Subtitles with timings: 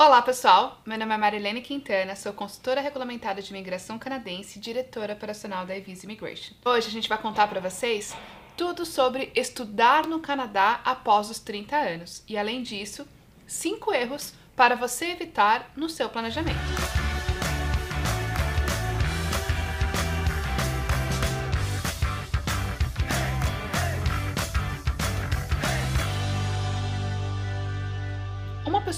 [0.00, 5.12] Olá pessoal, meu nome é Marilene Quintana, sou consultora regulamentada de imigração canadense e diretora
[5.12, 6.54] operacional da Evis Immigration.
[6.64, 8.16] Hoje a gente vai contar para vocês
[8.56, 13.06] tudo sobre estudar no Canadá após os 30 anos e, além disso,
[13.46, 17.09] 5 erros para você evitar no seu planejamento.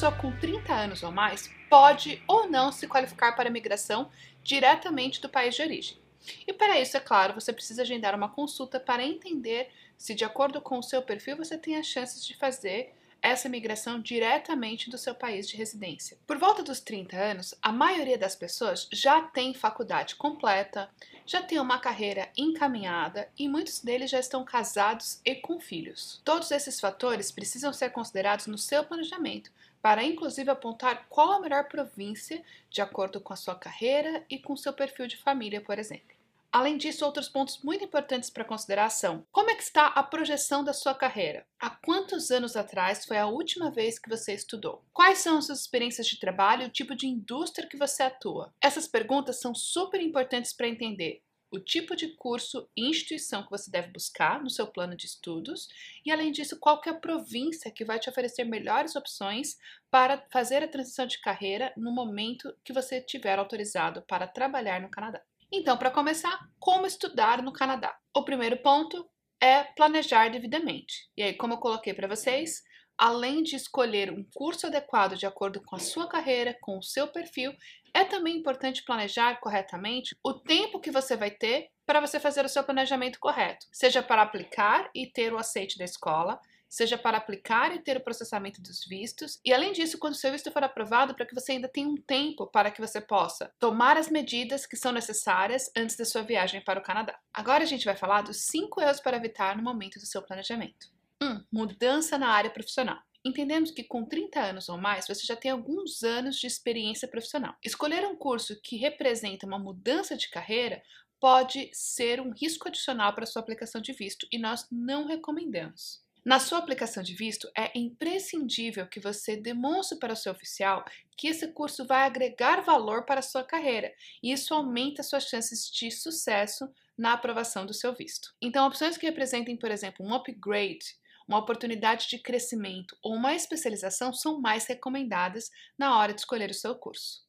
[0.03, 4.11] Pessoa com 30 anos ou mais pode ou não se qualificar para a migração
[4.43, 5.97] diretamente do país de origem.
[6.45, 10.61] E para isso, é claro, você precisa agendar uma consulta para entender se, de acordo
[10.61, 15.15] com o seu perfil, você tem as chances de fazer essa migração diretamente do seu
[15.15, 16.19] país de residência.
[16.27, 20.91] Por volta dos 30 anos, a maioria das pessoas já tem faculdade completa,
[21.25, 26.21] já tem uma carreira encaminhada e muitos deles já estão casados e com filhos.
[26.25, 31.65] Todos esses fatores precisam ser considerados no seu planejamento, para inclusive apontar qual a melhor
[31.65, 36.13] província de acordo com a sua carreira e com seu perfil de família, por exemplo.
[36.53, 39.27] Além disso, outros pontos muito importantes para consideração.
[39.33, 41.47] Como é que está a projeção da sua carreira?
[41.59, 44.85] Há quantos anos atrás foi a última vez que você estudou?
[44.93, 48.53] Quais são as suas experiências de trabalho e o tipo de indústria que você atua?
[48.61, 51.23] Essas perguntas são super importantes para entender
[51.53, 55.69] o tipo de curso e instituição que você deve buscar no seu plano de estudos
[56.05, 59.57] e, além disso, qual que é a província que vai te oferecer melhores opções
[59.91, 64.91] para fazer a transição de carreira no momento que você tiver autorizado para trabalhar no
[64.91, 65.23] Canadá.
[65.53, 67.95] Então, para começar, como estudar no Canadá?
[68.17, 69.07] O primeiro ponto
[69.39, 71.11] é planejar devidamente.
[71.15, 72.63] E aí, como eu coloquei para vocês,
[72.97, 77.09] além de escolher um curso adequado de acordo com a sua carreira, com o seu
[77.09, 77.53] perfil,
[77.95, 82.49] é também importante planejar corretamente o tempo que você vai ter para você fazer o
[82.49, 86.41] seu planejamento correto, seja para aplicar e ter o aceite da escola,
[86.73, 90.33] seja para aplicar e ter o processamento dos vistos, e além disso, quando o seu
[90.33, 93.99] visto for aprovado, para que você ainda tenha um tempo para que você possa tomar
[93.99, 97.19] as medidas que são necessárias antes da sua viagem para o Canadá.
[97.35, 100.91] Agora a gente vai falar dos 5 erros para evitar no momento do seu planejamento.
[101.23, 101.27] 1.
[101.27, 102.99] Um, mudança na área profissional.
[103.25, 107.55] Entendemos que com 30 anos ou mais você já tem alguns anos de experiência profissional.
[107.65, 110.83] Escolher um curso que representa uma mudança de carreira
[111.21, 116.03] pode ser um risco adicional para sua aplicação de visto e nós não recomendamos.
[116.25, 120.85] Na sua aplicação de visto, é imprescindível que você demonstre para o seu oficial
[121.17, 125.69] que esse curso vai agregar valor para a sua carreira e isso aumenta suas chances
[125.69, 128.33] de sucesso na aprovação do seu visto.
[128.41, 130.97] Então, opções que representem, por exemplo, um upgrade,
[131.29, 136.55] uma oportunidade de crescimento ou uma especialização são mais recomendadas na hora de escolher o
[136.55, 137.23] seu curso.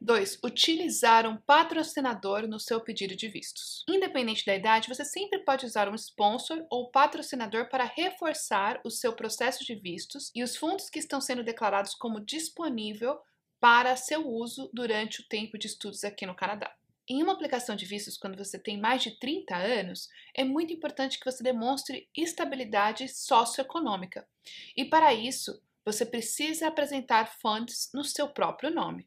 [0.00, 0.40] 2.
[0.44, 3.84] Utilizar um patrocinador no seu pedido de vistos.
[3.88, 9.14] Independente da idade, você sempre pode usar um sponsor ou patrocinador para reforçar o seu
[9.14, 13.18] processo de vistos e os fundos que estão sendo declarados como disponível
[13.58, 16.74] para seu uso durante o tempo de estudos aqui no Canadá.
[17.06, 21.18] Em uma aplicação de vistos, quando você tem mais de 30 anos, é muito importante
[21.18, 24.26] que você demonstre estabilidade socioeconômica.
[24.74, 29.06] E para isso, você precisa apresentar funds no seu próprio nome.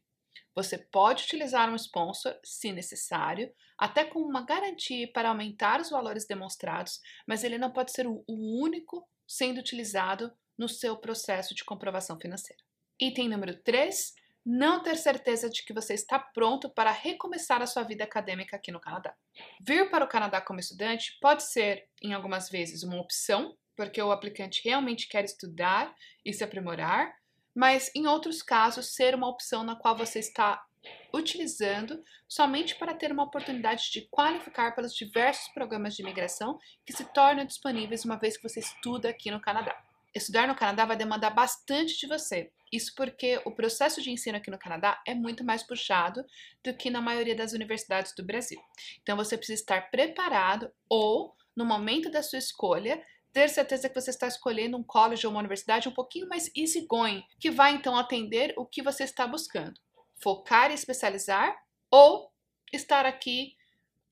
[0.54, 6.26] Você pode utilizar um sponsor, se necessário, até com uma garantia para aumentar os valores
[6.26, 12.18] demonstrados, mas ele não pode ser o único sendo utilizado no seu processo de comprovação
[12.18, 12.62] financeira.
[13.00, 14.14] Item número 3.
[14.50, 18.72] Não ter certeza de que você está pronto para recomeçar a sua vida acadêmica aqui
[18.72, 19.14] no Canadá.
[19.60, 24.10] Vir para o Canadá como estudante pode ser, em algumas vezes, uma opção, porque o
[24.10, 25.94] aplicante realmente quer estudar
[26.24, 27.14] e se aprimorar,
[27.54, 30.64] mas em outros casos ser uma opção na qual você está
[31.12, 37.04] utilizando somente para ter uma oportunidade de qualificar pelos diversos programas de imigração que se
[37.12, 39.78] tornam disponíveis uma vez que você estuda aqui no Canadá.
[40.14, 42.50] Estudar no Canadá vai demandar bastante de você.
[42.72, 46.24] Isso porque o processo de ensino aqui no Canadá é muito mais puxado
[46.62, 48.60] do que na maioria das universidades do Brasil.
[49.02, 53.02] Então você precisa estar preparado ou, no momento da sua escolha,
[53.32, 57.22] ter certeza que você está escolhendo um college ou uma universidade um pouquinho mais easygoing,
[57.40, 59.78] que vai então atender o que você está buscando.
[60.22, 61.56] Focar e especializar
[61.90, 62.32] ou
[62.72, 63.54] estar aqui,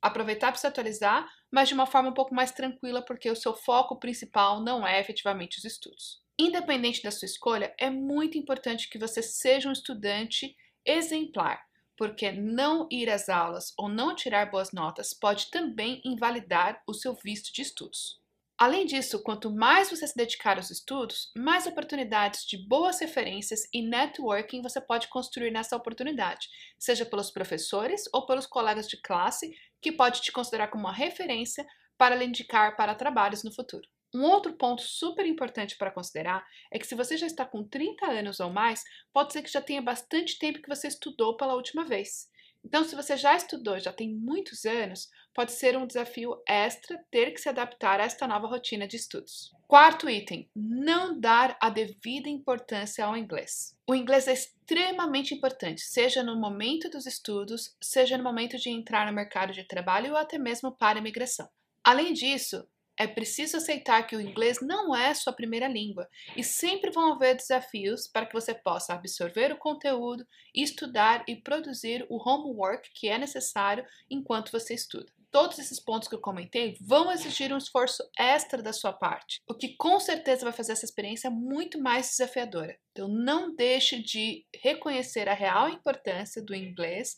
[0.00, 3.54] aproveitar para se atualizar, mas de uma forma um pouco mais tranquila, porque o seu
[3.54, 6.25] foco principal não é efetivamente os estudos.
[6.38, 10.54] Independente da sua escolha, é muito importante que você seja um estudante
[10.84, 11.64] exemplar,
[11.96, 17.14] porque não ir às aulas ou não tirar boas notas pode também invalidar o seu
[17.14, 18.20] visto de estudos.
[18.58, 23.82] Além disso, quanto mais você se dedicar aos estudos, mais oportunidades de boas referências e
[23.82, 26.48] networking você pode construir nessa oportunidade,
[26.78, 31.66] seja pelos professores ou pelos colegas de classe, que pode te considerar como uma referência
[31.98, 33.86] para lhe indicar para trabalhos no futuro.
[34.14, 38.06] Um outro ponto super importante para considerar é que se você já está com 30
[38.06, 38.82] anos ou mais,
[39.12, 42.28] pode ser que já tenha bastante tempo que você estudou pela última vez.
[42.66, 47.30] Então, se você já estudou, já tem muitos anos, pode ser um desafio extra ter
[47.30, 49.52] que se adaptar a esta nova rotina de estudos.
[49.68, 53.76] Quarto item: não dar a devida importância ao inglês.
[53.86, 59.06] O inglês é extremamente importante, seja no momento dos estudos, seja no momento de entrar
[59.06, 61.48] no mercado de trabalho ou até mesmo para a imigração.
[61.84, 62.66] Além disso,
[62.98, 67.36] é preciso aceitar que o inglês não é sua primeira língua e sempre vão haver
[67.36, 73.18] desafios para que você possa absorver o conteúdo, estudar e produzir o homework que é
[73.18, 75.12] necessário enquanto você estuda.
[75.30, 79.54] Todos esses pontos que eu comentei vão exigir um esforço extra da sua parte, o
[79.54, 82.78] que com certeza vai fazer essa experiência muito mais desafiadora.
[82.92, 87.16] Então, não deixe de reconhecer a real importância do inglês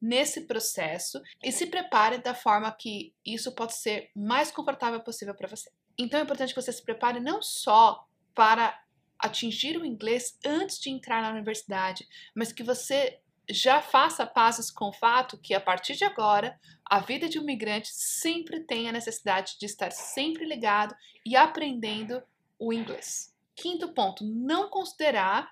[0.00, 5.48] nesse processo e se prepare da forma que isso pode ser mais confortável possível para
[5.48, 5.70] você.
[5.98, 8.80] Então é importante que você se prepare não só para
[9.18, 13.18] atingir o inglês antes de entrar na universidade, mas que você
[13.50, 17.44] já faça pazes com o fato que a partir de agora a vida de um
[17.44, 22.22] migrante sempre tem a necessidade de estar sempre ligado e aprendendo
[22.58, 23.34] o inglês.
[23.56, 25.50] Quinto ponto, não considerar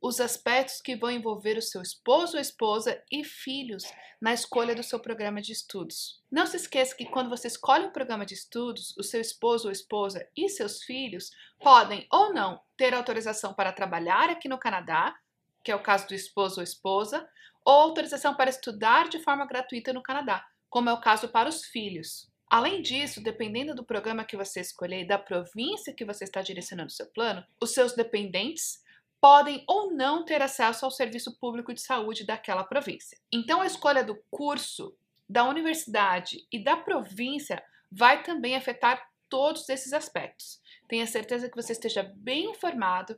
[0.00, 3.84] os aspectos que vão envolver o seu esposo ou esposa e filhos
[4.20, 6.22] na escolha do seu programa de estudos.
[6.30, 9.72] Não se esqueça que quando você escolhe um programa de estudos, o seu esposo ou
[9.72, 11.30] esposa e seus filhos
[11.60, 15.14] podem ou não ter autorização para trabalhar aqui no Canadá,
[15.62, 17.28] que é o caso do esposo ou esposa,
[17.64, 21.64] ou autorização para estudar de forma gratuita no Canadá, como é o caso para os
[21.64, 22.30] filhos.
[22.50, 26.88] Além disso, dependendo do programa que você escolher e da província que você está direcionando
[26.88, 28.82] o seu plano, os seus dependentes
[29.20, 33.18] podem ou não ter acesso ao serviço público de saúde daquela província.
[33.32, 34.96] Então, a escolha do curso,
[35.28, 40.60] da universidade e da província vai também afetar todos esses aspectos.
[40.88, 43.16] Tenha certeza que você esteja bem informado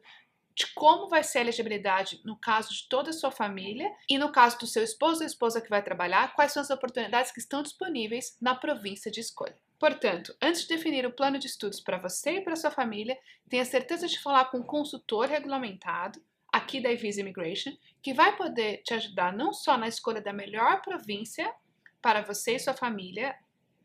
[0.54, 4.30] de como vai ser a elegibilidade no caso de toda a sua família e no
[4.30, 7.62] caso do seu esposo ou esposa que vai trabalhar, quais são as oportunidades que estão
[7.62, 9.56] disponíveis na província de escolha.
[9.82, 13.18] Portanto, antes de definir o plano de estudos para você e para sua família,
[13.48, 18.84] tenha certeza de falar com um consultor regulamentado aqui da Visa Immigration, que vai poder
[18.84, 21.52] te ajudar não só na escolha da melhor província
[22.00, 23.34] para você e sua família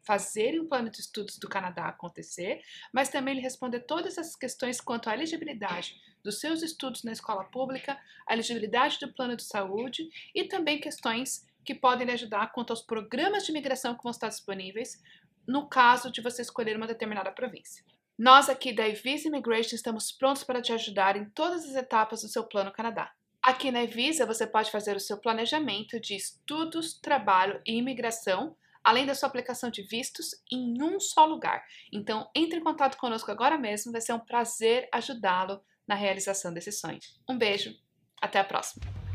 [0.03, 2.61] fazerem o plano de estudos do Canadá acontecer,
[2.93, 7.43] mas também lhe responder todas essas questões quanto à elegibilidade dos seus estudos na escola
[7.45, 12.69] pública, a elegibilidade do plano de saúde e também questões que podem lhe ajudar quanto
[12.69, 15.01] aos programas de imigração que vão estar disponíveis
[15.47, 17.83] no caso de você escolher uma determinada província.
[18.17, 22.27] Nós aqui da Visa Immigration estamos prontos para te ajudar em todas as etapas do
[22.27, 23.11] seu plano Canadá.
[23.41, 29.05] Aqui na Visa você pode fazer o seu planejamento de estudos, trabalho e imigração, além
[29.05, 31.63] da sua aplicação de vistos em um só lugar.
[31.93, 36.71] Então, entre em contato conosco agora mesmo, vai ser um prazer ajudá-lo na realização desse
[36.71, 36.99] sonho.
[37.29, 37.73] Um beijo,
[38.21, 39.06] até a próxima!